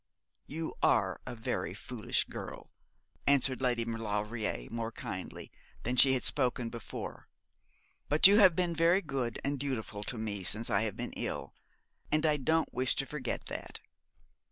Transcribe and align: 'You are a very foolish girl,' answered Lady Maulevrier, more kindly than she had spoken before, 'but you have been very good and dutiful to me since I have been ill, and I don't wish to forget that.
'You 0.47 0.73
are 0.81 1.21
a 1.27 1.35
very 1.35 1.75
foolish 1.75 2.23
girl,' 2.23 2.71
answered 3.27 3.61
Lady 3.61 3.85
Maulevrier, 3.85 4.67
more 4.71 4.91
kindly 4.91 5.51
than 5.83 5.95
she 5.95 6.13
had 6.13 6.23
spoken 6.23 6.69
before, 6.71 7.27
'but 8.09 8.25
you 8.25 8.39
have 8.39 8.55
been 8.55 8.73
very 8.73 9.01
good 9.03 9.39
and 9.43 9.59
dutiful 9.59 10.03
to 10.05 10.17
me 10.17 10.43
since 10.43 10.71
I 10.71 10.81
have 10.81 10.97
been 10.97 11.13
ill, 11.13 11.53
and 12.11 12.25
I 12.25 12.37
don't 12.37 12.73
wish 12.73 12.95
to 12.95 13.05
forget 13.05 13.45
that. 13.45 13.79